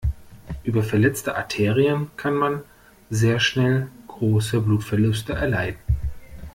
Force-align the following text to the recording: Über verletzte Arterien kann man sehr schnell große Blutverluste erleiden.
Über 0.63 0.81
verletzte 0.81 1.35
Arterien 1.35 2.09
kann 2.17 2.33
man 2.33 2.63
sehr 3.11 3.39
schnell 3.39 3.87
große 4.07 4.59
Blutverluste 4.59 5.33
erleiden. 5.33 5.77